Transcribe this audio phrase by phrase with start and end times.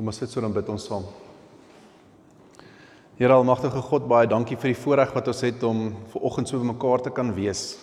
[0.00, 1.02] Kom ons sit so dan bid ons saam.
[3.18, 6.56] Here almagtige God, baie dankie vir die voorreg wat ons het om ver oggend so
[6.56, 7.74] bymekaar te kan wees.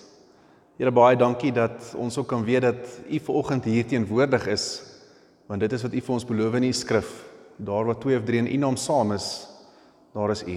[0.80, 4.66] Here baie dankie dat ons ook kan weet dat U ver oggend hier teenwoordig is,
[5.46, 7.12] want dit is wat U vir ons beloof in U skrif.
[7.70, 9.28] Daar waar twee of drie in U naam saam is,
[10.18, 10.56] daar is U.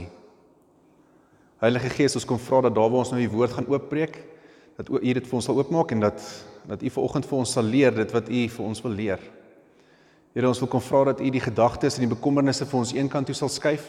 [1.61, 4.17] Heilige Gees, ons kom vra dat daar waar ons nou die woord gaan oopbreek,
[4.81, 6.25] dat U dit vir ons sal oopmaak en dat
[6.73, 9.29] dat U ver oggend vir ons sal leer dit wat U vir ons wil leer.
[10.31, 13.27] Here, ons wil kom vra dat U die gedagtes en die bekommernisse vir ons eenkant
[13.27, 13.89] toe sal skuif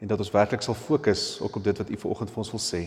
[0.00, 2.62] en dat ons werklik sal fokus ook op dit wat U vanoggend vir ons wil
[2.62, 2.80] sê.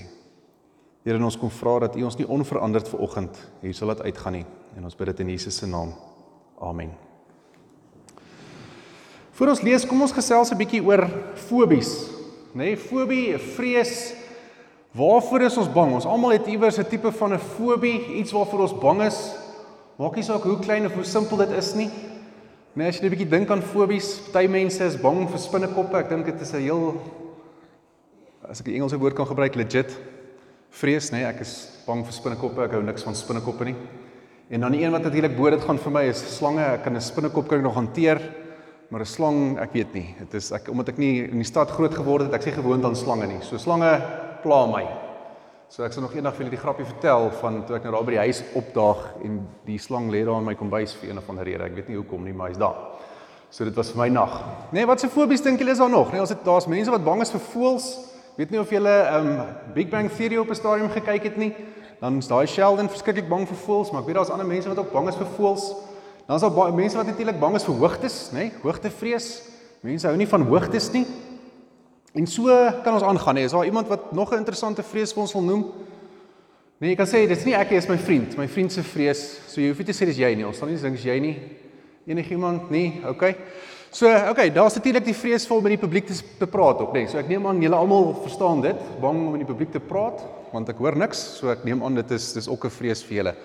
[1.05, 4.47] Here, ons kom vra dat U ons nie onveranderd vanoggend hier sal laat uitgaan nie
[4.77, 5.93] en ons bid dit in Jesus se naam.
[6.61, 6.95] Amen.
[9.37, 11.05] Voor ons lees, kom ons gesels 'n bietjie oor
[11.35, 12.09] fobies,
[12.53, 12.73] nê?
[12.73, 14.13] Nee, fobie, 'n vrees.
[14.93, 15.93] Waarvoor is ons bang?
[15.93, 19.33] Ons almal het iewers 'n tipe van 'n fobie, iets waarvoor ons bang is.
[19.97, 21.89] Maak nie saak hoe klein of hoe simpel dit is nie.
[22.73, 25.97] Nee, as jy 'n bietjie dink aan fobies, party mense is bang vir spinnekoppe.
[25.97, 27.01] Ek dink dit is 'n heel
[28.47, 29.91] as ek die Engelse woord kan gebruik, legit
[30.69, 31.19] vrees, nê.
[31.19, 32.63] Nee, ek is bang vir spinnekoppe.
[32.63, 33.75] Ek hou niks van spinnekoppe nie.
[34.49, 36.63] En dan die een wat natuurlik bo dit gaan vir my is slange.
[36.63, 38.21] Ek kan 'n spinnekop kan ek nog hanteer,
[38.89, 40.15] maar 'n slang, ek weet nie.
[40.19, 42.85] Dit is ek omdat ek nie in die stad groot geword het, ek sê gewoond
[42.85, 43.41] aan slange nie.
[43.41, 44.01] So slange
[44.43, 45.10] pla my.
[45.71, 48.03] So ek sal nog eendag vir julle die grappie vertel van toe ek nou daar
[48.03, 51.29] by die huis opdaag en die slang lê daar in my kombuis vir een of
[51.31, 51.63] ander rede.
[51.63, 52.75] Ek weet nie hoekom nie, maar hy's daar.
[53.47, 54.33] So dit was vir my nag.
[54.75, 56.11] Nee, wat se fobies dink julle is daar nog?
[56.11, 57.87] Nee, ons het daar's mense wat bang is vir voëls.
[58.35, 59.31] Weet nie of julle um
[59.77, 61.55] Big Bang Theory op 'n stadium gekyk het nie.
[62.01, 64.77] Dan is daai Sheldon verskriklik bang vir voëls, maar ek weet daar's ander mense wat
[64.77, 65.71] ook bang is vir voëls.
[66.27, 68.37] Dan is daar baie mense wat natuurlik bang is vir hoogtes, nê?
[68.37, 69.41] Nee, hoogtevrees.
[69.79, 71.07] Mense hou nie van hoogtes nie.
[72.11, 72.45] En so
[72.83, 73.43] kan ons aangaan hè.
[73.47, 75.65] Is daar iemand wat nog 'n interessante vrees vir ons wil noem?
[76.77, 79.39] Nee, jy kan sê dis nie ek nie, dis my vriend, my vriend se vrees.
[79.47, 80.45] So jy hoef nie te sê dis jy nie.
[80.45, 81.35] Ons sal nie dink jy nie.
[82.07, 83.01] Enigiemand nie?
[83.05, 83.35] OK.
[83.91, 87.07] So, OK, daar's natuurlik die vrees vol met die publiek te, te praat op, nee.
[87.07, 90.23] So ek neem aan julle almal verstaan dit, bang om in die publiek te praat,
[90.53, 91.19] want ek hoor niks.
[91.41, 93.35] So ek neem aan dit is dis ook 'n vrees vir julle.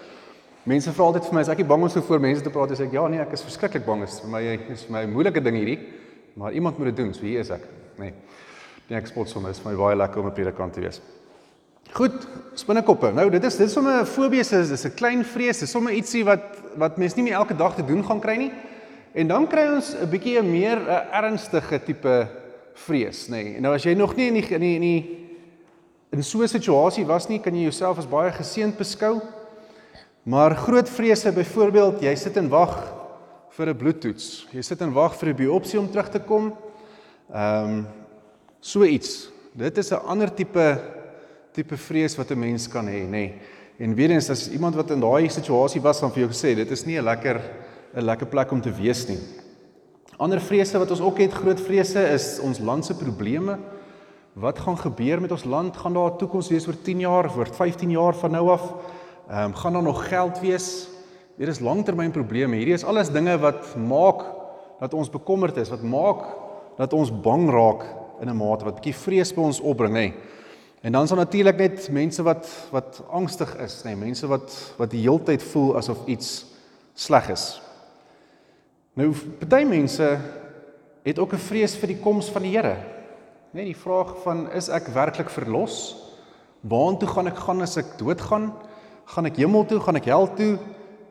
[0.65, 2.71] Mense vra altyd vir my, is ek nie bang om so voor mense te praat
[2.71, 4.01] as ek ja nee, ek is verskriklik bang.
[4.01, 5.79] Dit is vir my is vir my 'n moeilike ding hierdie.
[6.37, 7.15] Maar iemand moet dit doen.
[7.15, 7.63] So hier is ek,
[7.99, 8.05] nê.
[8.05, 8.13] Nee.
[8.87, 11.01] Nee, ek spot sommer, is vir my baie lekker om 'n predikant te wees.
[11.93, 13.13] Goed, spinnekoppe.
[13.13, 15.93] Nou dit is dit is sommer 'n fobie is dis 'n klein vrees, dis sommer
[15.93, 16.43] ietsie wat
[16.77, 18.53] wat mens nie meer elke dag te doen gaan kry nie.
[19.15, 22.29] En dan kry ons 'n bietjie 'n meer 'n ernstige tipe
[22.75, 23.43] vrees, nê.
[23.43, 23.61] Nee.
[23.61, 25.27] Nou as jy nog nie in die in die in die
[26.13, 29.21] in so 'n situasie was nie, kan jy jouself as baie geseënd beskou.
[30.23, 32.95] Maar groot vrese byvoorbeeld, jy sit en wag
[33.51, 34.47] vir 'n bloedtoets.
[34.53, 36.57] Jy sit en wag vir 'n biopsie om terug te kom.
[37.33, 37.87] Ehm um,
[38.61, 39.31] So iets.
[39.53, 40.81] Dit is 'n ander tipe
[41.53, 43.11] tipe vrees wat 'n mens kan hê, nê.
[43.11, 43.41] Nee.
[43.79, 46.71] En weer eens as iemand wat in daai situasie was van vir jou gesê, dit
[46.71, 47.41] is nie 'n lekker
[47.95, 49.19] 'n lekker plek om te wees nie.
[50.19, 53.59] Ander vrese wat ons ook het, groot vrese is ons land se probleme.
[54.33, 55.77] Wat gaan gebeur met ons land?
[55.77, 58.75] Gaan daar 'n toekoms wees oor 10 jaar, oor 15 jaar van nou af?
[59.29, 60.89] Ehm um, gaan daar nog geld wees?
[61.37, 62.57] Hier is langtermynprobleme.
[62.57, 64.25] Hierdie is alles dinge wat maak
[64.81, 66.25] dat ons bekommerd is, wat maak
[66.77, 67.85] dat ons bang raak
[68.21, 70.13] in 'n mate wat bietjie vrees by ons opbring, nê.
[70.83, 74.91] En dan is daar natuurlik net mense wat wat angstig is, nê, mense wat wat
[74.91, 76.45] die heeltyd voel asof iets
[76.95, 77.61] sleg is.
[78.95, 80.19] Nou party mense
[81.03, 82.77] het ook 'n vrees vir die koms van die Here.
[83.51, 85.97] Net die vraag van is ek werklik verlos?
[86.61, 88.53] Waartoe gaan ek gaan as ek doodgaan?
[89.05, 89.81] Gaan ek hemel toe?
[89.81, 90.59] Gaan ek hel toe?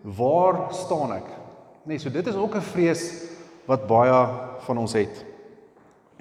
[0.04, 1.30] Waar staan ek?
[1.84, 3.24] Nee, so dit is ook 'n vrees
[3.66, 4.28] wat baie
[4.60, 5.35] van ons het.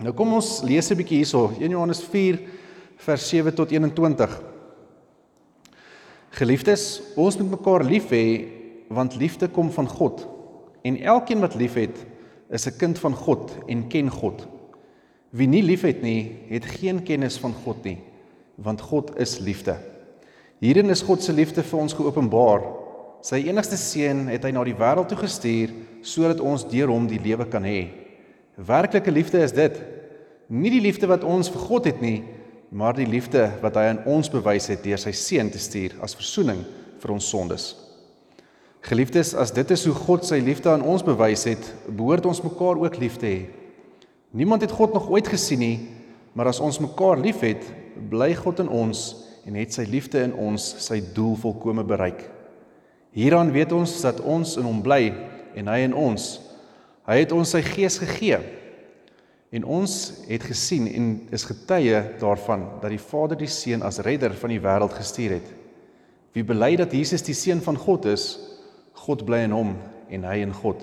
[0.02, 2.40] Nou kom ons lees 'n bietjie hierso, 1 Johannes 4
[2.96, 4.42] vers 7 tot 21.
[6.30, 8.48] Geliefdes, ons moet mekaar lief hê
[8.88, 10.26] want liefde kom van God.
[10.82, 12.06] En elkeen wat liefhet,
[12.50, 14.46] is 'n kind van God en ken God.
[15.30, 17.98] Wie nie liefhet nie, het geen kennis van God nie,
[18.54, 19.76] want God is liefde.
[20.60, 22.62] Hierin is God se liefde vir ons geopenbaar.
[23.22, 25.70] Sy enigste seun het hy na die wêreld toe gestuur
[26.02, 28.03] sodat ons deur hom die lewe kan hê.
[28.54, 29.80] Werklike liefde is dit.
[30.46, 32.22] Nie die liefde wat ons vir God het nie,
[32.70, 36.14] maar die liefde wat hy aan ons bewys het deur sy seun te stuur as
[36.18, 36.62] verzoening
[37.02, 37.72] vir ons sondes.
[38.84, 42.82] Geliefdes, as dit is hoe God sy liefde aan ons bewys het, behoort ons mekaar
[42.82, 43.42] ook lief te hê.
[44.34, 45.76] Niemand het God nog ooit gesien nie,
[46.34, 47.64] maar as ons mekaar liefhet,
[48.10, 49.06] bly God in ons
[49.46, 52.26] en het sy liefde in ons sy doel volkome bereik.
[53.14, 55.14] Hieraan weet ons dat ons in hom bly
[55.54, 56.43] en hy in ons
[57.04, 58.38] Hy het ons sy gees gegee.
[59.54, 59.92] En ons
[60.26, 64.62] het gesien en is getuie daarvan dat die Vader die Seun as redder van die
[64.62, 65.52] wêreld gestuur het.
[66.34, 68.32] Wie bely dat Jesus die seun van God is,
[69.04, 69.76] God bly in hom
[70.10, 70.80] en hy in God.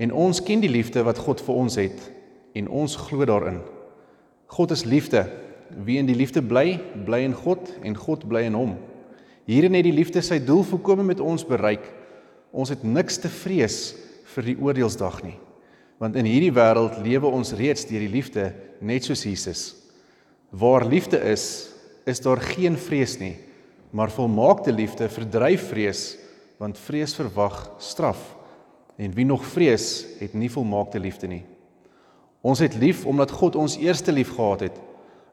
[0.00, 2.06] En ons ken die liefde wat God vir ons het
[2.56, 3.60] en ons glo daarin.
[4.48, 5.26] God is liefde.
[5.84, 8.78] Wie in die liefde bly, bly in God en God bly in hom.
[9.48, 11.84] Hierin het die liefde sy doel volkome met ons bereik.
[12.48, 13.92] Ons het niks te vrees
[14.32, 15.36] vir die oordeelsdag nie.
[15.98, 19.62] Want in hierdie wêreld lewe ons reeds deur die liefde net soos Jesus.
[20.54, 21.68] Waar liefde is,
[22.06, 23.34] is daar geen vrees nie,
[23.90, 26.02] maar volmaakte liefde verdryf vrees,
[26.58, 28.20] want vrees verwag straf.
[28.98, 31.44] En wie nog vrees, het nie volmaakte liefde nie.
[32.42, 34.80] Ons het lief omdat God ons eerste lief gehad het.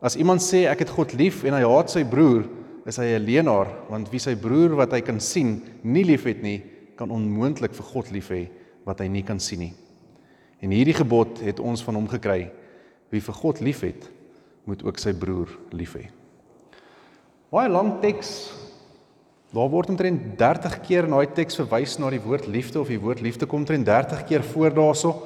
[0.01, 2.45] As iemand sê ek het God lief en hy haat sy broer,
[2.85, 6.61] is hy 'n leienaar, want wie sy broer wat hy kan sien nie liefhet nie,
[6.95, 8.47] kan onmoontlik vir God lief hê
[8.85, 9.73] wat hy nie kan sien nie.
[10.59, 12.51] En hierdie gebod het ons van hom gekry:
[13.13, 14.09] wie vir God liefhet,
[14.65, 16.07] moet ook sy broer lief hê.
[17.53, 18.51] Baie lang teks.
[19.55, 22.99] Daar word omtrent 30 keer in daai teks verwys na die woord liefde of die
[22.99, 25.21] woord liefde kom omtrent 30 keer voor daaroor.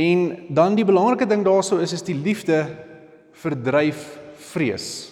[0.00, 2.64] En dan die belangrike ding daaroor is is die liefde
[3.42, 4.06] verdryf
[4.52, 5.10] vrees.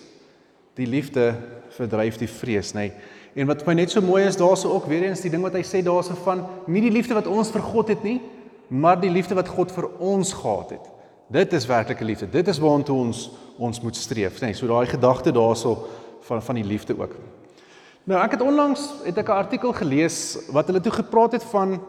[0.79, 1.35] Die liefde
[1.77, 2.89] verdryf die vrees, nê.
[2.89, 3.11] Nee.
[3.43, 5.65] En wat my net so mooi is daaroor ook weer eens die ding wat hy
[5.67, 8.21] sê daaroor van nie die liefde wat ons vir God het nie,
[8.73, 10.89] maar die liefde wat God vir ons gehad het.
[11.33, 12.29] Dit is werklike liefde.
[12.31, 13.31] Dit is waartoe ons
[13.63, 14.51] ons moet streef, nê.
[14.51, 15.85] Nee, so daai gedagte daaroor
[16.25, 17.13] van van die liefde ook.
[18.09, 21.81] Nou ek het onlangs het ek 'n artikel gelees wat hulle toe gepraat het van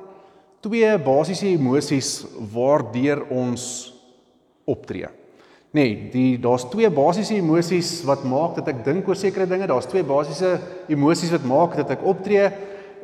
[0.60, 3.94] twee basiese emosies waardeur ons
[4.66, 5.08] optree.
[5.72, 9.68] Nee, die daar's twee basiese emosies wat maak dat ek dink oor sekere dinge.
[9.68, 12.52] Daar's twee basiese emosies wat maak dat ek optree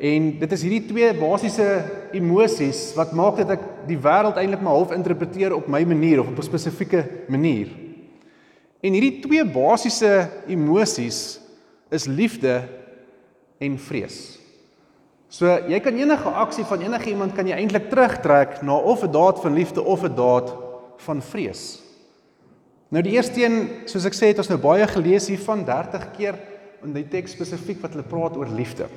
[0.00, 1.66] en dit is hierdie twee basiese
[2.16, 6.30] emosies wat maak dat ek die wêreld eintlik maar half interpreteer op my manier of
[6.32, 7.68] op 'n spesifieke manier.
[8.80, 11.40] En hierdie twee basiese emosies
[11.90, 12.62] is liefde
[13.58, 14.38] en vrees.
[15.28, 19.12] So jy kan enige aksie van enige iemand kan jy eintlik terugtrek na of 'n
[19.12, 20.54] daad van liefde of 'n daad
[20.96, 21.82] van vrees.
[22.88, 26.10] Nou die eerste een, soos ek sê, het ons nou baie gelees hier van 30
[26.16, 26.34] keer
[26.82, 28.88] in die teks spesifiek wat hulle praat oor liefde.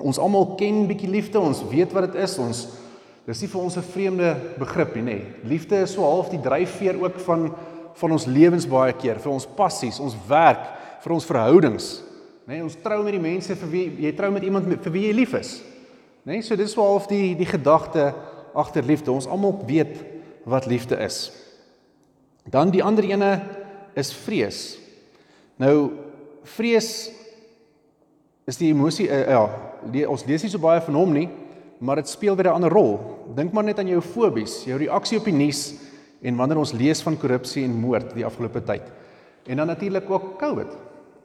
[0.00, 2.38] Ons almal ken bietjie liefde, ons weet wat dit is.
[2.40, 2.66] Ons
[3.26, 5.18] dis nie vir ons 'n vreemde begrip nie, nê.
[5.44, 7.50] Liefde is so half die dryfveer ook van
[8.00, 10.62] van ons lewens baie keer, vir ons passies, ons werk,
[11.02, 12.02] vir ons verhoudings.
[12.46, 15.06] Nê, nee, ons trou met die mense vir wie jy trou met iemand vir wie
[15.06, 15.62] jy lief is.
[16.24, 18.14] Nê, nee, so dis wel of die die gedagte
[18.54, 19.12] agter liefde.
[19.12, 20.00] Ons almal weet
[20.44, 21.30] wat liefde is.
[22.50, 23.30] Dan die ander ene
[23.94, 24.78] is vrees.
[25.60, 25.92] Nou
[26.56, 27.10] vrees
[28.48, 29.44] is die emosie uh, ja,
[29.92, 31.28] le, ons lees nie so baie van hom nie,
[31.80, 32.98] maar dit speel weer 'n ander rol.
[33.34, 35.74] Dink maar net aan jou fobies, jou reaksie op die nuus
[36.22, 38.82] en wanneer ons lees van korrupsie en moord die afgelope tyd.
[39.46, 40.76] En dan natuurlik ook COVID.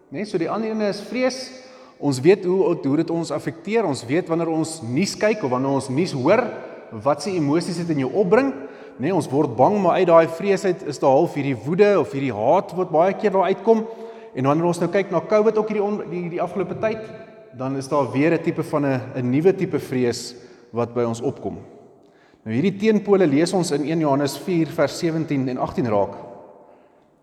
[0.10, 1.52] Net so die ander ene is vrees.
[2.00, 3.86] Ons weet hoe hoe dit ons affekteer.
[3.86, 6.44] Ons weet wanneer ons nuus kyk of wanneer ons nuus hoor,
[7.04, 8.54] wat se emosies dit in jou opbring.
[8.98, 12.13] Nee, ons word bang, maar uit daai vrees uit is daar half hierdie woede of
[12.16, 13.84] hierdie haat wat baie keer daar uitkom.
[14.36, 17.02] En wanneer ons nou kyk na COVID ook hierdie die die afgelope tyd,
[17.57, 20.36] dan is daar weer 'n tipe van 'n 'n nuwe tipe vrees
[20.72, 21.57] wat by ons opkom.
[22.44, 26.16] Nou hierdie teenpole lees ons in 1 Johannes 4 vers 17 en 18 raak.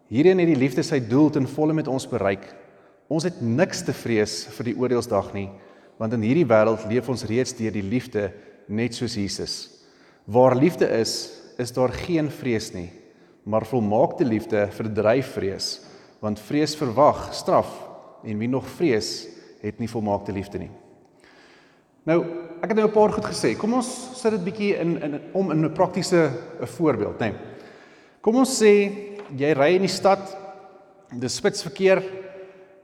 [0.08, 2.55] Hierin het die liefde sy doel ten volle met ons bereik
[3.12, 5.49] Ons het niks te vrees vir die oordeelsdag nie,
[6.00, 8.31] want in hierdie wêreld leef ons reeds deur die liefde
[8.73, 9.55] net soos Jesus.
[10.25, 12.89] Waar liefde is, is daar geen vrees nie,
[13.44, 15.69] maar volmaakte liefde verdryf vrees,
[16.22, 17.70] want vrees verwag straf
[18.24, 19.27] en wie nog vrees,
[19.62, 20.70] het nie volmaakte liefde nie.
[22.04, 22.19] Nou,
[22.62, 23.56] ek het nou 'n paar goed gesê.
[23.56, 27.31] Kom ons sit dit bietjie in in om in 'n praktiese 'n voorbeeld, né?
[27.31, 27.34] Nee.
[28.20, 28.90] Kom ons sê
[29.36, 30.36] jy ry in die stad,
[31.19, 32.02] dis spitsverkeer,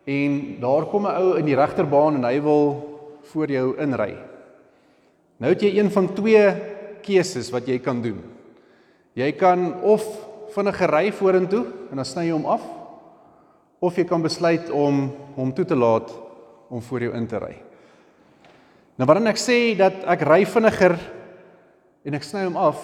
[0.04, 2.88] en daar kom 'n ou in die regterbaan en hy wil
[3.22, 4.16] voor jou inry.
[5.36, 6.54] Nou het jy een van twee
[7.02, 8.22] keuses wat jy kan doen.
[9.12, 10.04] Jy kan of
[10.50, 12.62] vinnig ry vorentoe en dan sny jy hom af
[13.78, 16.27] of jy kan besluit om hom toe te laat
[16.68, 17.56] om voor jou in te ry.
[18.98, 20.96] Nou wanneer ek sê dat ek ry vinniger
[22.04, 22.80] en ek sny hom af,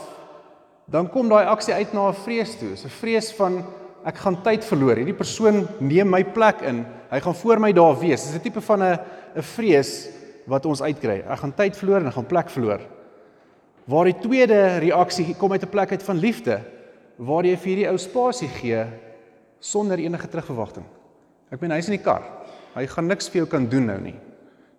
[0.91, 2.75] dan kom daai aksie uit na 'n vrees toe.
[2.75, 3.65] 'n Vrees van
[4.05, 4.97] ek gaan tyd verloor.
[4.97, 6.85] Hierdie persoon neem my plek in.
[7.11, 8.27] Hy gaan voor my daar wees.
[8.27, 8.99] Dis 'n tipe van 'n
[9.37, 10.09] 'n vrees
[10.47, 11.25] wat ons uitkry.
[11.27, 12.81] Ek gaan tyd verloor en ek gaan plek verloor.
[13.87, 16.61] Waar die tweede reaksie kom uit 'n plek uit van liefde,
[17.17, 18.85] waar jy vir hierdie ou spasie gee
[19.61, 20.85] sonder enige terugverwagting.
[21.51, 22.23] Ek meen hy's in die kar.
[22.75, 24.17] Hy gaan niks vir jou kan doen nou nie.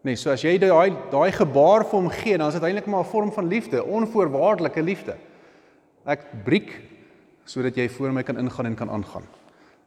[0.06, 3.04] Nee, so as jy daai daai gebaar vir hom gee, dan is dit eintlik maar
[3.04, 5.16] 'n vorm van liefde, onvoorwaardelike liefde.
[6.06, 6.82] Ek breek
[7.46, 9.24] sodat jy voor my kan ingaan en kan aangaan.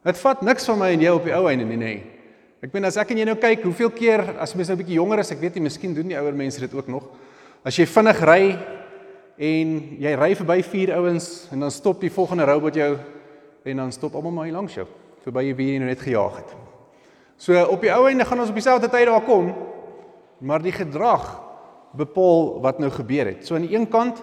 [0.03, 2.01] Dit vat niks van my en jou op die ou einde nie, nê.
[2.61, 4.99] Ek bedoel as ek en jy nou kyk, hoeveel keer as mens nou 'n bietjie
[4.99, 7.03] jonger is, ek weet nie, miskien doen die ouer mense dit ook nog.
[7.63, 8.59] As jy vinnig ry
[9.37, 12.97] en jy ry verby vier ouens en dan stop die volgende robot jou
[13.63, 14.87] en dan stop almal maar hier langs jou
[15.23, 16.68] verby wie jy nou net gejaag het.
[17.39, 19.53] So op die ou einde gaan ons op dieselfde tyd daar kom,
[20.43, 21.23] maar die gedrag
[21.95, 23.45] bepaal wat nou gebeur het.
[23.47, 24.19] So aan die een kant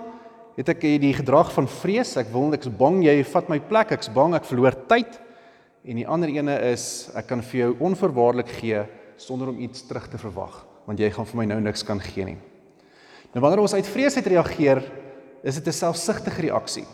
[0.56, 4.12] het ek die gedrag van vrees, ek wil ek's bang jy vat my plek, ek's
[4.12, 5.16] bang ek verloor tyd.
[5.86, 8.82] En die ander ene is ek kan vir jou onverwaarlik gee
[9.20, 12.34] sonder om iets terug te verwag, want jy gaan vir my nou niks kan gee
[12.34, 12.38] nie.
[13.32, 14.82] Nou wanneer ons uit vrees uit reageer,
[15.42, 16.84] is dit 'n selfsugtige reaksie.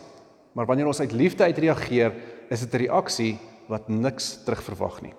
[0.53, 2.13] Maar wanneer ons uit liefde uit reageer,
[2.49, 5.13] is dit 'n reaksie wat niks terugverwag nie.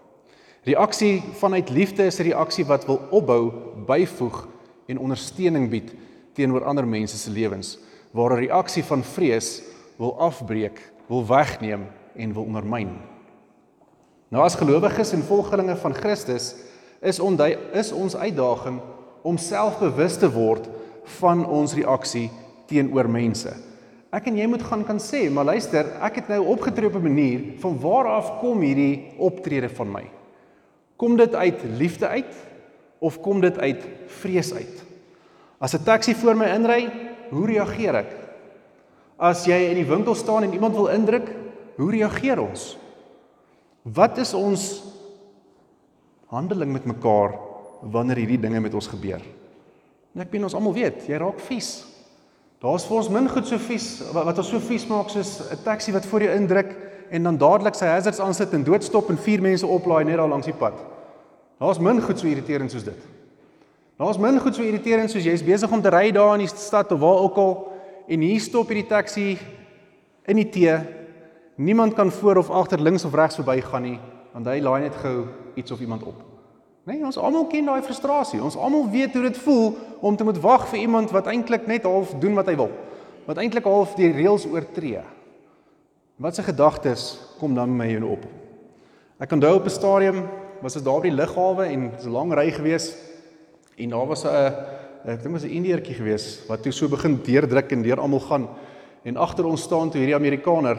[0.64, 3.52] Reaksie vanuit liefde is 'n reaksie wat wil opbou,
[3.86, 4.48] byvoeg
[4.86, 5.92] en ondersteuning bied
[6.32, 7.78] teenoor ander mense se lewens,
[8.10, 9.62] waar 'n reaksie van vrees
[9.96, 12.96] wil afbreek, wil wegneem en wil ondermyn.
[14.28, 16.54] Nou as gelowiges en volgelinge van Christus
[17.00, 17.40] is ons
[17.72, 18.80] is ons uitdaging
[19.22, 20.68] om selfbewus te word
[21.04, 22.30] van ons reaksie
[22.66, 23.52] teenoor mense.
[24.10, 27.02] Ek en jy moet gaan kan sê, maar luister, ek het nou opgetree op 'n
[27.02, 30.23] manier van waar af kom hierdie optrede van my?
[31.04, 32.36] Kom dit uit liefde uit
[33.04, 33.82] of kom dit uit
[34.22, 34.84] vrees uit?
[35.60, 36.88] As 'n taxi voor my inry,
[37.28, 38.10] hoe reageer ek?
[39.18, 41.28] As jy in die winkel staan en iemand wil indruk,
[41.76, 42.78] hoe reageer ons?
[43.82, 44.82] Wat is ons
[46.26, 47.36] handeling met mekaar
[47.82, 49.20] wanneer hierdie dinge met ons gebeur?
[50.14, 51.84] En ek bin ons almal weet, jy raak vies.
[52.60, 55.92] Daar's vir ons min goed so vies wat ons so vies maak soos 'n taxi
[55.92, 56.76] wat voor jou indruk
[57.10, 60.46] en dan dadelik sy hazards aansit en doodstop en vier mense oplaai net daar langs
[60.46, 60.93] die pad.
[61.58, 63.06] Daar's min goed so irriterend soos dit.
[63.96, 66.92] Daar's min goed so irriterend soos jy's besig om te ry daar in die stad
[66.92, 67.54] of waar ook al
[68.08, 69.38] en hier stop hierdie taxi
[70.26, 70.80] in die T.
[71.56, 73.98] Niemand kan voor of agter links of regs verbygaan nie
[74.34, 76.18] want hy laai net gou iets of iemand op.
[76.84, 78.42] Nee, ons almal ken daai frustrasie.
[78.42, 81.86] Ons almal weet hoe dit voel om te moet wag vir iemand wat eintlik net
[81.86, 82.72] half doen wat hy wil.
[83.24, 85.04] Wat eintlik half die reëls oortree.
[86.20, 88.26] Wat se gedagtes kom dan met my op?
[89.22, 90.26] Ek onthou op 'n stadium
[90.64, 92.96] was dit daar by die lughawe en 'n lang ry gewees
[93.76, 94.54] en daar was 'n
[95.04, 98.48] ek dink was 'n Indieertjie gewees wat toe so begin deurdruk en deur almal gaan
[99.04, 100.78] en agter ons staan toe hierdie Amerikaner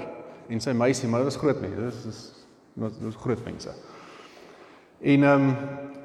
[0.50, 1.76] en sy meisie, maar dit was groot mense.
[1.76, 2.32] Dit is
[2.76, 3.70] dit was groot mense.
[5.02, 5.56] En ehm um,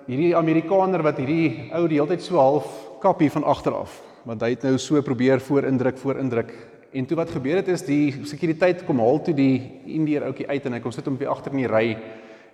[0.06, 2.66] hierdie Amerikaner wat hierdie ou die hele tyd so half
[3.00, 6.52] kappie van agter af, want hy het nou so probeer voorindruk voorindruk.
[6.92, 10.66] En toe wat gebeur het is die sekuriteit kom haal toe die Indiër ouetjie uit
[10.66, 11.96] en hy kom sit hom weer agter in die ry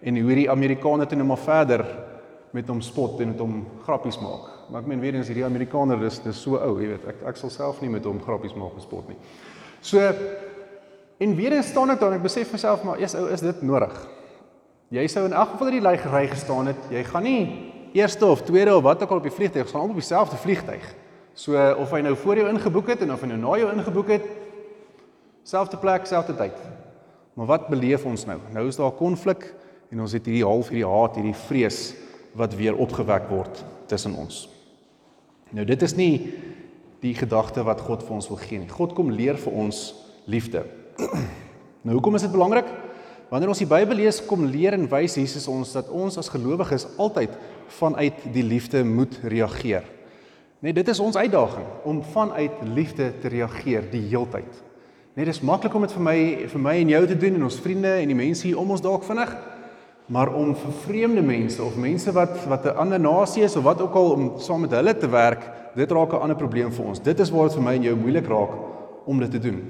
[0.00, 1.85] en hoe hierdie Amerikaner toe nou maar verder
[2.57, 4.50] met hom spot en met hom grappies maak.
[4.71, 7.41] Maar ek meen weer eens hierdie Amerikaner dis dis so ou, jy weet, ek ek
[7.41, 9.19] sal self nie met hom grappies maak en spot nie.
[9.85, 10.03] So
[11.19, 13.65] en weer eens staan ek daar en ek besef myself maar eers ou is dit
[13.65, 13.95] nodig.
[14.95, 16.88] Jy sou in elk geval in die lei gery gestaan het.
[16.93, 17.41] Jy gaan nie
[17.97, 20.85] eerste of tweede of wat ook al op die vliegtuig staan op dieselfde vliegtuig.
[21.37, 24.12] So of hy nou voor jou ingeboek het en of hy nou na jou ingeboek
[24.15, 24.29] het,
[25.45, 26.57] selfde plek, selfde tyd.
[27.37, 28.38] Maar wat beleef ons nou?
[28.55, 29.50] Nou is daar konflik
[29.93, 31.81] en ons het hierdie half hierdie haat, hierdie vrees
[32.37, 34.47] wat weer opgewek word tussen ons.
[35.55, 36.12] Nou dit is nie
[37.05, 38.73] die gedagte wat God vir ons wil gee nie.
[38.73, 39.88] God kom leer vir ons
[40.26, 40.66] liefde.
[41.87, 42.66] Nou hoekom is dit belangrik?
[43.31, 46.88] Wanneer ons die Bybel lees, kom leer en wys Jesus ons dat ons as gelowiges
[46.99, 47.37] altyd
[47.76, 49.87] vanuit die liefde moet reageer.
[50.66, 54.50] Net dit is ons uitdaging om vanuit liefde te reageer die heeltyd.
[55.14, 56.16] Net dis maklik om dit vir my
[56.50, 58.83] vir my en jou te doen en ons vriende en die mense hier om ons
[58.83, 59.31] dalk vinnig,
[60.06, 63.80] maar om vir vreemde mense of mense wat wat 'n ander nasie is of wat
[63.80, 65.42] ook al om saam met hulle te werk,
[65.75, 67.02] dit raak 'n ander probleem vir ons.
[67.02, 68.50] Dit is waar dit vir my en jou moeilik raak
[69.06, 69.62] om dit te doen.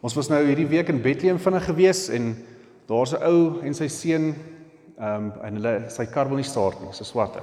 [0.00, 2.36] Ons was nou hierdie week in Bethlehem vinnig gewees en
[2.86, 4.34] daar's 'n ou en sy seun
[4.98, 7.40] ehm um, en hulle sy kar wil nie start nie, so swarte.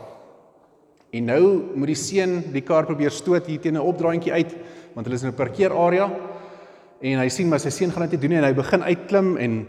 [1.11, 4.55] En nou moet die seun die kar probeer stoot hier teen 'n opdraandjie uit
[4.93, 6.11] want hulle is in 'n parkeerarea
[7.01, 9.67] en hy sien maar sy seun gaan dit doen en hy begin uitklim en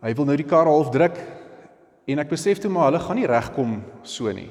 [0.00, 1.18] hy wil nou die kar half druk
[2.06, 4.50] en ek besef toe maar hulle gaan nie regkom so nie.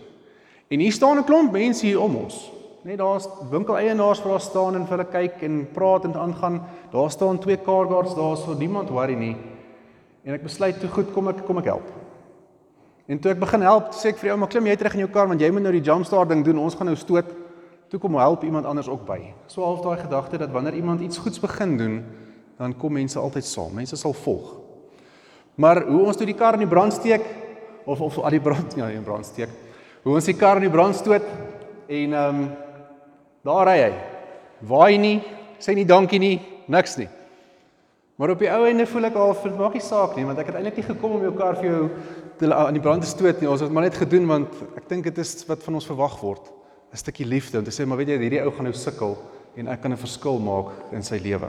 [0.69, 2.51] En hier staan 'n klomp mense hier om ons.
[2.83, 6.61] Net daar's winkeleienaars wat daar staan en vir hulle kyk en praat en aangaan.
[6.91, 9.35] Daar staan twee car guards, daar's so niemand worry nie.
[10.23, 11.87] En ek besluit toe goed, kom ek kom ek help.
[13.07, 14.99] En toe ek begin help, sê ek vir die ou, "Maar klim jy terug in
[14.99, 16.57] jou kar want jy moet nou die jump start ding doen.
[16.57, 17.25] Ons gaan nou stoot."
[17.89, 19.33] Toe kom help iemand anders ook by.
[19.47, 22.05] So half daai gedagte dat wanneer iemand iets goeds begin doen,
[22.57, 23.73] dan kom mense altyd saam.
[23.73, 24.68] Mense sal volg.
[25.59, 27.25] Maar hoe ons toe die kar in die brand steek
[27.85, 29.51] of of al die brand ja, in brand steek.
[30.03, 31.25] Hoe ons die kar in die brand stoot
[31.87, 32.49] en ehm um,
[33.45, 33.91] Daar ry hy.
[34.67, 35.17] Waai nie,
[35.63, 36.35] sê nie dankie nie,
[36.67, 37.07] niks nie.
[38.19, 40.49] Maar op die ou einde voel ek al vir maak nie saak nie, want ek
[40.51, 41.85] het eintlik nie gekom om jou kar vir jou
[42.39, 43.47] te aan die brand te stoot nie.
[43.47, 46.51] Ons het maar net gedoen want ek dink dit is wat van ons verwag word.
[46.91, 49.15] 'n Stukkie liefde om te sê maar weet jy hierdie ou gaan nou sukkel
[49.55, 51.47] en ek kan 'n verskil maak in sy lewe.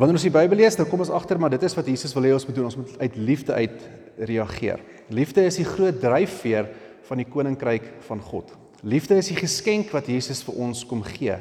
[0.00, 2.24] Wanneer ons die Bybel lees, dan kom ons agter maar dit is wat Jesus wil
[2.24, 2.68] hê ons moet doen.
[2.70, 3.82] Ons moet uit liefde uit
[4.30, 4.80] reageer.
[5.12, 6.70] Liefde is die groot dryfveer
[7.04, 8.54] van die koninkryk van God.
[8.80, 11.36] Liefde is die geskenk wat Jesus vir ons kom gee.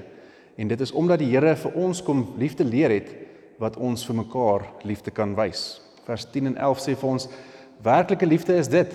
[0.60, 3.13] En dit is omdat die Here vir ons kom liefde leer het
[3.63, 5.80] wat ons vir mekaar liefde kan wys.
[6.04, 7.30] Vers 10 en 11 sê vir ons
[7.88, 8.92] werklike liefde is dit.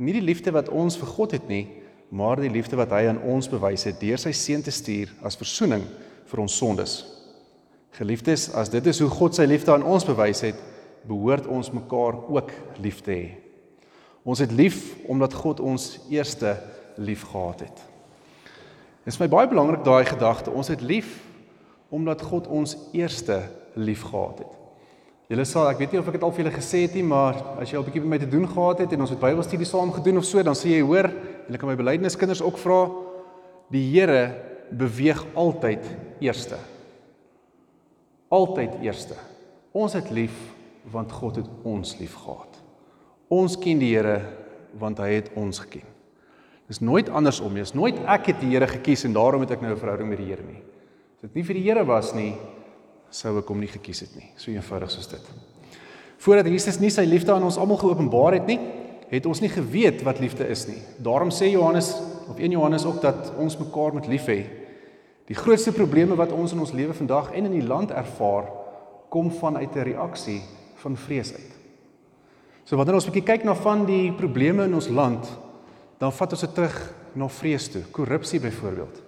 [0.00, 1.66] Nie die liefde wat ons vir God het nie,
[2.08, 5.36] maar die liefde wat hy aan ons bewys het deur sy seun te stuur as
[5.36, 5.84] verzoening
[6.32, 7.17] vir ons sondes.
[7.98, 10.58] Geliefdes, as dit is hoe God sy liefde aan ons bewys het,
[11.08, 13.24] behoort ons mekaar ook lief te hê.
[14.22, 16.52] Ons het lief omdat God ons eerste
[17.02, 17.82] lief gehad het.
[19.02, 20.54] Dit is my baie belangrik daai gedagte.
[20.54, 21.16] Ons het lief
[21.90, 23.40] omdat God ons eerste
[23.74, 24.54] lief gehad het.
[25.32, 27.42] Julle sal, ek weet nie of ek dit al vir julle gesê het nie, maar
[27.58, 29.90] as jy al bietjie met my te doen gehad het en ons het Bybelstudie saam
[29.96, 31.10] gedoen of so, dan sê jy hoor,
[31.48, 32.80] julle kan my belydeneskinders ook vra,
[33.74, 34.22] die Here
[34.70, 35.84] beweeg altyd
[36.22, 36.62] eerste
[38.28, 39.16] altyd eerste.
[39.72, 40.36] Ons het lief
[40.92, 42.60] want God het ons lief gehad.
[43.28, 44.20] Ons ken die Here
[44.78, 45.84] want hy het ons geken.
[46.68, 47.64] Dis nooit andersom nie.
[47.64, 50.18] Dis nooit ek het die Here gekies en daarom het ek nou 'n verhouding met
[50.18, 50.62] die Here nie.
[51.16, 52.34] As dit nie vir die Here was nie,
[53.10, 54.30] sou ek hom nie gekies het nie.
[54.36, 55.22] So eenvoudig soos dit.
[56.18, 58.58] Voordat Jesus nie sy liefde aan ons almal geopenbaar het nie,
[59.08, 60.82] het ons nie geweet wat liefde is nie.
[60.98, 61.94] Daarom sê Johannes
[62.28, 64.44] of 1 Johannes ook dat ons mekaar moet lief hê
[65.28, 68.48] Die grootste probleme wat ons in ons lewe vandag en in die land ervaar,
[69.12, 70.42] kom vanuit 'n reaksie
[70.80, 71.52] van vrees uit.
[72.64, 75.38] So wanneer ons 'n bietjie kyk na van die probleme in ons land,
[75.98, 77.82] dan vat ons dit terug na vrees toe.
[77.90, 79.02] Korrupsie byvoorbeeld.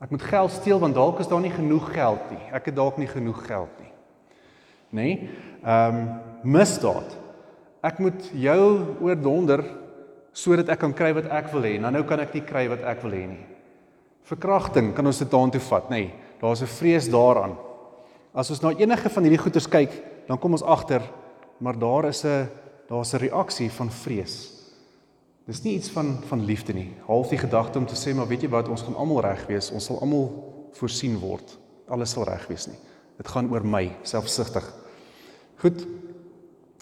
[0.00, 2.52] Ek moet geld steel want dalk is daar nie genoeg geld nie.
[2.52, 3.92] Ek het dalk nie genoeg geld nie.
[4.90, 5.02] Nê?
[5.02, 5.30] Nee?
[5.64, 6.08] Ehm um,
[6.42, 7.16] misdaad.
[7.82, 9.64] Ek moet jou oordonder
[10.32, 11.80] sodat ek kan kry wat ek wil hê.
[11.80, 13.55] Nou nou kan ek nie kry wat ek wil hê nie.
[14.26, 15.96] Verkrachting kan ons dit daartoe vat, nê.
[15.96, 17.56] Nee, Daar's 'n vrees daaraan.
[18.32, 21.02] As ons na enige van hierdie goeters kyk, dan kom ons agter
[21.58, 22.48] maar daar is 'n
[22.88, 24.52] daar's 'n reaksie van vrees.
[25.46, 26.94] Dis nie iets van van liefde nie.
[27.06, 29.70] Half die gedagte om te sê maar weet jy wat, ons gaan almal reg wees,
[29.70, 31.58] ons sal almal voorsien word.
[31.88, 32.76] Alles sal reg wees nie.
[33.16, 34.74] Dit gaan oor my, selfsugtig.
[35.56, 35.86] Goed.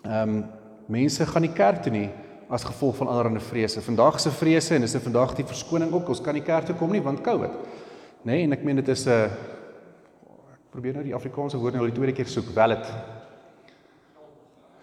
[0.02, 0.50] Ehm um,
[0.86, 2.10] mense gaan nie kerk toe nie
[2.48, 3.82] as gevolg van allerlei vrese.
[3.82, 6.08] Vandag se vrese en dis 'n vandag die verskoning ook.
[6.08, 7.50] Ons kan nie kerk toe kom nie want COVID.
[7.50, 8.32] Nê?
[8.32, 11.86] Nee, en ek meen dit is 'n uh, ek probeer nou die Afrikaanse woord nou
[11.86, 12.54] die tweede keer soek.
[12.54, 12.86] Wel dit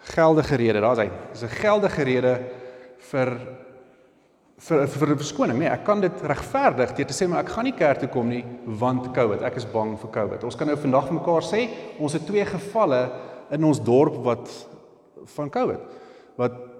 [0.00, 1.10] geldige rede, daar's hy.
[1.32, 2.40] Dis 'n geldige rede
[2.98, 3.38] vir
[4.58, 5.58] vir vir 'n verskoning, nê?
[5.58, 8.28] Nee, ek kan dit regverdig deur te sê maar ek gaan nie kerk toe kom
[8.28, 9.42] nie want COVID.
[9.42, 10.44] Ek is bang vir COVID.
[10.44, 13.10] Ons kan nou vandag vir mekaar sê ons het twee gevalle
[13.50, 14.66] in ons dorp wat
[15.24, 15.80] van COVID
[16.36, 16.71] wat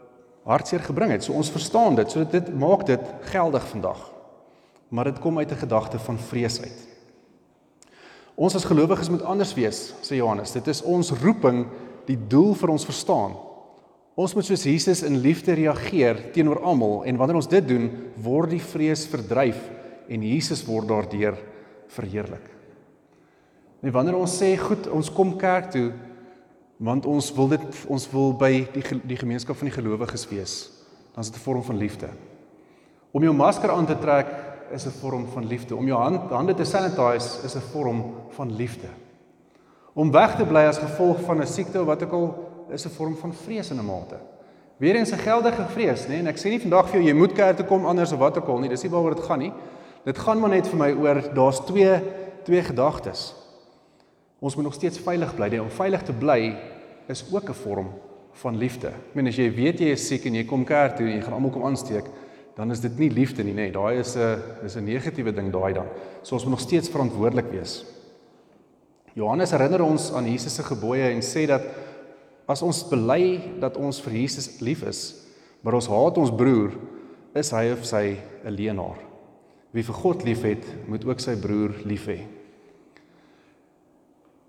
[0.45, 1.25] hartseer gebring het.
[1.25, 2.11] So ons verstaan dit.
[2.11, 4.01] So dit maak dit geldig vandag.
[4.89, 6.89] Maar dit kom uit 'n gedagte van vrees uit.
[8.35, 10.53] Ons as gelowiges moet anders wees, sê Johannes.
[10.53, 11.67] Dit is ons roeping,
[12.07, 13.37] die doel vir ons verstaan.
[14.15, 18.51] Ons moet soos Jesus in liefde reageer teenoor almal en wanneer ons dit doen, word
[18.51, 19.71] die vrees verdryf
[20.09, 21.39] en Jesus word daardeur
[21.89, 22.45] verheerlik.
[23.81, 25.93] Nee, wanneer ons sê goed, ons kom kerk toe,
[26.83, 30.55] want ons wil dit ons wil by die die gemeenskap van die gelowiges wees.
[31.15, 32.09] Dan is dit 'n vorm van liefde.
[33.13, 34.27] Om jou masker aan te trek
[34.73, 35.77] is 'n vorm van liefde.
[35.77, 38.89] Om jou hand, hande te sanitize is 'n vorm van liefde.
[39.95, 42.91] Om weg te bly as gevolg van 'n siekte of wat ook al is 'n
[42.91, 44.17] vorm van vrees in 'n mate.
[44.77, 46.09] Weerens 'n geldige vrees, nê?
[46.09, 46.19] Nee?
[46.19, 48.39] En ek sê nie vandag vir jou jy moet kerk toe kom anders of wat
[48.39, 48.69] ook al nie.
[48.69, 49.53] Dis nie waaroor dit gaan nie.
[50.05, 52.01] Dit gaan maar net vir my oor daar's twee
[52.45, 53.35] twee gedagtes.
[54.41, 55.59] Ons moet nog steeds veilig bly.
[55.59, 56.57] Om veilig te bly
[57.09, 57.89] is ook 'n vorm
[58.33, 58.89] van liefde.
[58.89, 61.23] Ek meen as jy weet jy is siek en jy kom kerk toe en jy
[61.23, 62.05] gaan almal kom aansteek,
[62.57, 63.69] dan is dit nie liefde nie, nê.
[63.69, 65.87] Nee, daai is 'n is 'n negatiewe ding daai dan.
[66.23, 67.85] So ons moet nog steeds verantwoordelik wees.
[69.15, 71.63] Johannes herinner ons aan Jesus se gebooie en sê dat
[72.49, 75.15] as ons bely dat ons vir Jesus lief is,
[75.63, 76.73] maar ons haat ons broer,
[77.35, 78.99] is hy of sy 'n leenaar.
[79.73, 82.42] Wie vir God liefhet, moet ook sy broer lief hê.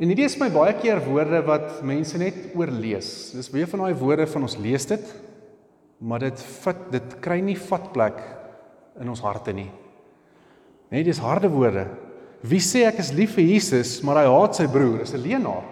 [0.03, 3.31] En hierdie is my baie keer woorde wat mense net oorlees.
[3.31, 5.11] Dis weer van daai woorde van ons lees dit,
[6.03, 8.19] maar dit vat dit kry nie vatplek
[8.99, 9.69] in ons harte nie.
[10.91, 11.85] Nee, dis harde woorde.
[12.43, 15.63] Wie sê ek is lief vir Jesus, maar hy haat sy broer, is 'n leenaar.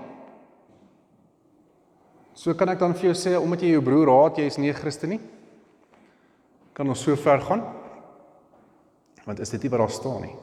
[2.33, 4.69] So kan ek dan vir jou sê omdat jy jou broer haat, jy is nie
[4.69, 5.19] 'n Christen nie?
[6.73, 7.63] Kan ons so ver gaan?
[9.25, 10.35] Want is dit nie wat daar staan nie?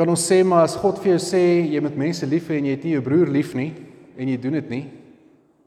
[0.00, 2.70] Kan ons sê maar as God vir jou sê jy moet mense lief hê en
[2.70, 3.68] jy het nie jou broer lief nie
[4.16, 4.84] en jy doen dit nie,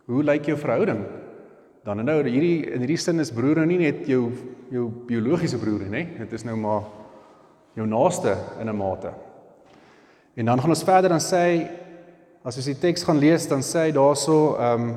[0.09, 1.03] hoe lyk jou verhouding?
[1.85, 4.31] Dan nou hierdie in hierdie sin is broer nou nie net jou
[4.73, 6.87] jou biologiese broer nie, dit is nou maar
[7.77, 9.11] jou naaste in 'n mate.
[10.35, 11.69] En dan gaan ons verder dan sê hy
[12.43, 14.95] as ons die teks gaan lees dan sê hy daarso ehm um,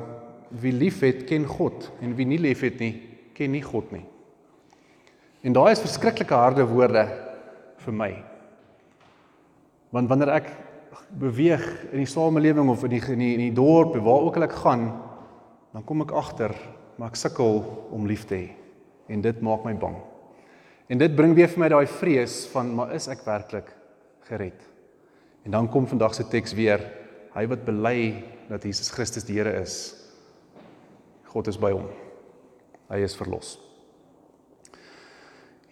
[0.49, 3.01] wie liefhet ken God en wie nie liefhet nie
[3.35, 4.05] ken nie God nie.
[5.43, 7.05] En daai is verskriklike harde woorde
[7.85, 8.36] vir my.
[9.95, 10.49] Want wanneer ek
[11.19, 14.47] beweeg in die samelewing of in die in die, in die dorp waar ook al
[14.47, 14.89] ek gaan,
[15.73, 16.55] dan kom ek agter
[16.97, 17.61] maar ek sukkel
[17.93, 18.47] om lief te hê
[19.13, 19.95] en dit maak my bang.
[20.91, 23.69] En dit bring weer vir my daai vrees van maar is ek werklik
[24.27, 24.59] gered?
[25.47, 26.81] En dan kom vandag se teks weer,
[27.35, 29.95] hy wat bely dat Jesus Christus die Here is.
[31.31, 31.87] God is by hom.
[32.91, 33.55] Hy is verlos.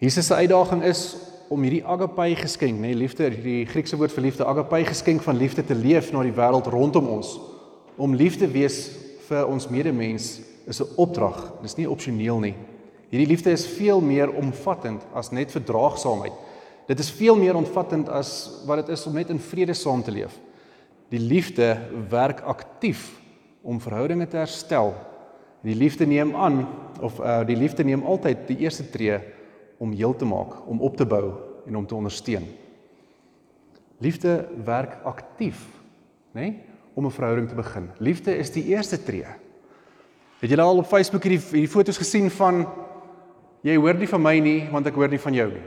[0.00, 1.16] Jesus se uitdaging is
[1.48, 5.38] om hierdie agape geskenk, nê, nee, liefde, die Griekse woord vir liefde, agape geskenk van
[5.38, 7.36] liefde te leef na die wêreld rondom ons.
[7.96, 8.80] Om lief te wees
[9.28, 11.52] vir ons medemens is 'n opdrag.
[11.62, 12.54] Dis nie opsioneel nie.
[13.10, 16.32] Hierdie liefde is veel meer omvattend as net verdraagsaamheid.
[16.86, 20.10] Dit is veel meer omvattend as wat dit is om net in vrede saam te
[20.10, 20.38] leef.
[21.10, 21.78] Die liefde
[22.10, 23.20] werk aktief
[23.62, 24.94] om verhoudinge te herstel.
[25.62, 26.66] Die liefde neem aan
[27.00, 29.20] of uh, die liefde neem altyd die eerste tree
[29.76, 31.32] om heel te maak, om op te bou
[31.66, 32.46] en om te ondersteun.
[33.98, 35.66] Liefde werk aktief,
[36.32, 36.60] nê, nee,
[36.94, 37.90] om 'n verhouding te begin.
[37.98, 39.26] Liefde is die eerste tree.
[40.40, 42.66] Het julle al op Facebook hierdie hierdie foto's gesien van
[43.60, 45.66] jy hoor nie van my nie want ek hoor nie van jou nie.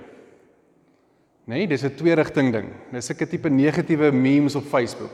[1.46, 2.70] Nee, dis 'n twee rigting ding.
[2.92, 5.12] Dis 'n tipe negatiewe memes op Facebook.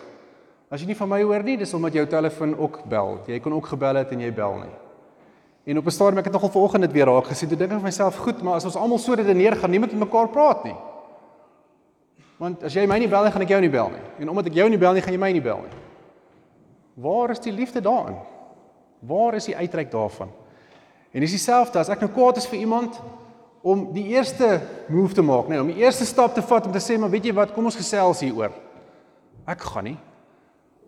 [0.69, 3.23] As jy nie van my hoor nie, dis omdat jou telefoon ook bel.
[3.27, 4.84] Jy kon ook gebel het en jy bel nie.
[5.65, 7.49] En op 'n stadium ek het nogal vanoggend dit weer raak gesien.
[7.49, 10.01] Toe dink ek vir myself, goed, maar as ons almal so redeneer, gaan niemand met
[10.01, 10.75] mekaar praat nie.
[12.37, 14.01] Want as jy my nie bel nie, gaan ek jou nie bel nie.
[14.19, 15.77] En omdat ek jou nie bel nie, gaan jy my nie bel nie.
[16.93, 18.17] Waar is die liefde daarin?
[18.99, 20.29] Waar is die uitreik daarvan?
[21.11, 22.99] En dis dieselfde as ek nou kwaad is vir iemand
[23.61, 26.83] om die eerste move te maak, nee, om die eerste stap te vat om te
[26.83, 28.51] sê, maar weet jy wat, kom ons gesels hieroor.
[29.47, 29.97] Ek gaan nie.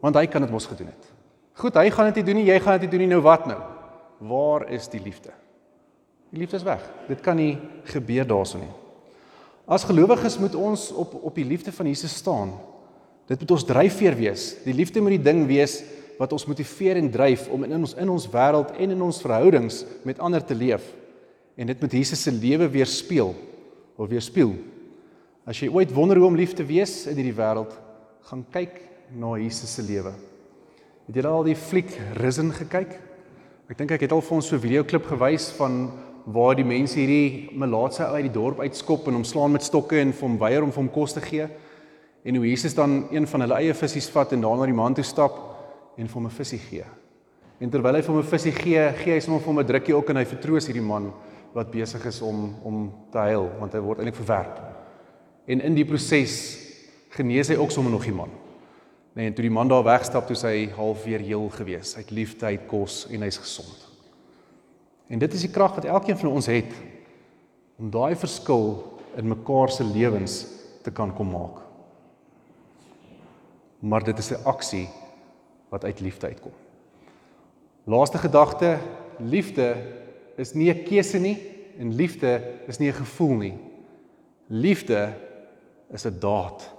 [0.03, 1.07] Want hy kan dit mos gedoen het.
[1.57, 3.47] Goed, hy gaan dit nie doen nie, jy gaan dit nie doen nie, nou wat
[3.49, 3.57] nou?
[4.17, 5.31] Waar is die liefde?
[6.31, 6.83] Die liefde is weg.
[7.07, 8.71] Dit kan nie gebeur daarso nie.
[9.67, 12.53] As gelowiges moet ons op op die liefde van Jesus staan.
[13.27, 14.53] Dit moet ons dryfveer wees.
[14.63, 15.81] Die liefde moet die ding wees
[16.17, 19.83] wat ons motiveer en dryf om in ons in ons wêreld en in ons verhoudings
[20.07, 20.85] met ander te leef.
[21.57, 23.35] En dit moet Jesus se lewe weerspieël
[23.97, 24.55] of weerspieël.
[25.47, 27.75] As jy ooit wonder hoe om lief te wees in hierdie wêreld,
[28.27, 28.81] gaan kyk
[29.15, 30.11] na Jesus se lewe.
[31.07, 32.97] Het jy al die fliek Risen gekyk?
[33.67, 35.91] Ek dink ek het al vir ons so 'n video klip gewys van
[36.25, 40.13] waar die mense hierdie melaatse uit die dorp uitskop en hom slaan met stokke en
[40.21, 41.49] hom weier om vir hom kos te gee.
[42.23, 45.03] En hoe Jesus dan een van hulle eie visse vat en daarna die man toe
[45.03, 45.35] stap
[45.97, 46.85] en vir hom 'n visie gee.
[47.59, 49.95] En terwyl hy vir hom 'n visie gee, gee hy sommer vir hom 'n drukkie
[49.95, 51.11] ook en hy vertroos hierdie man
[51.53, 54.61] wat besig is om om te huil want hy word eintlik verwerp.
[55.45, 56.57] En in die proses
[57.09, 58.29] genees hy ook sommer nog die man.
[59.17, 61.95] Nee, en toe die man daar wegstap, toe sy half weer heel gewees.
[61.97, 63.87] Hy het liefde, hy het kos en hy's gesond.
[65.09, 66.75] En dit is die krag wat elkeen van ons het
[67.81, 68.67] om daai verskil
[69.17, 70.35] in mekaar se lewens
[70.85, 71.63] te kan kom maak.
[73.81, 74.87] Maar dit is 'n aksie
[75.69, 76.53] wat uit liefde uitkom.
[77.85, 78.77] Laaste gedagte,
[79.17, 79.75] liefde
[80.37, 81.37] is nie 'n keuse nie
[81.79, 83.57] en liefde is nie 'n gevoel nie.
[84.47, 85.13] Liefde
[85.89, 86.76] is 'n daad.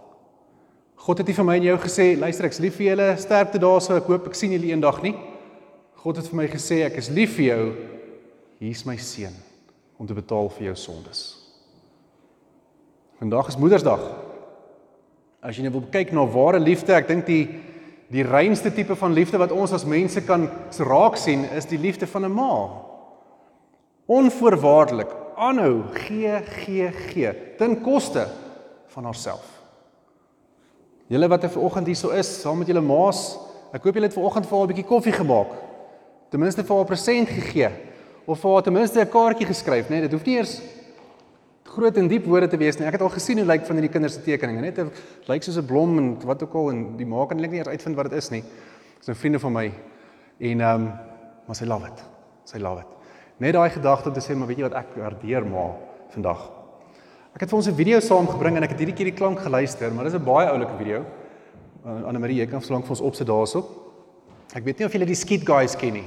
[0.98, 3.96] God het nie vir my en jou gesê, luister ek's lief vir julle, sterkte daarso,
[3.96, 5.14] ek hoop ek sien julle eendag nie.
[6.02, 7.62] God het vir my gesê ek is lief vir jou.
[8.58, 9.36] Hier's my seun
[9.98, 11.22] om te betaal vir jou sondes.
[13.18, 14.02] Vandag is Moedersdag.
[15.42, 17.42] As jy net nou wil kyk na ware liefde, ek dink die
[18.08, 20.46] die reinste tipe van liefde wat ons as mense kan
[20.88, 22.54] raak sien, is die liefde van 'n ma.
[24.08, 28.26] Onvoorwaardelik, aanhou gee, gee, gee ten koste
[28.88, 29.57] van haarself.
[31.08, 33.38] Julle wat er vanoggend hier so is, saam met julle maas,
[33.72, 35.52] ek hoop julle het vanoggend vir haar 'n bietjie koffie gemaak.
[36.30, 37.70] Ten minste vir haar 'n present gegee
[38.26, 39.90] of vir haar ten minste 'n kaartjie geskryf, né?
[39.90, 40.60] Nee, dit hoef nie eers
[41.64, 42.86] groot en diep woorde te wees nie.
[42.86, 44.78] Ek het al gesien hoe lyk van hierdie kinders se tekeninge, net
[45.28, 47.68] lyk soos 'n blom en wat ook al en die maak en ek nie eers
[47.68, 48.42] uitvind wat dit is nie.
[48.98, 49.72] Dis 'n vriende van my
[50.40, 50.92] en ehm um,
[51.46, 52.04] maar sy love it.
[52.44, 52.86] Sy love it.
[53.38, 55.76] Net daai gedagte om te sê, maar weet jy wat ek waardeer maar
[56.10, 56.57] vandag.
[57.38, 59.92] Ek het vir ons 'n video saamgebring en ek het hierdie keer die klank geluister,
[59.94, 61.04] maar dis 'n baie oulike video.
[61.86, 63.62] Uh, Anne Marie, jy kan verlang vir ons opsit daarso.
[64.56, 66.04] Ek weet nie of julle die Skit Guys ken nie.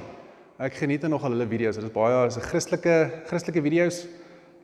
[0.59, 1.75] Ek geniet nogal hulle video's.
[1.75, 4.07] Dit is baie is 'n Christelike Christelike video's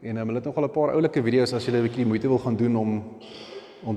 [0.04, 2.28] en um, hulle het nogal 'n paar oulike video's as jy 'n bietjie die moeite
[2.28, 3.04] wil gaan doen om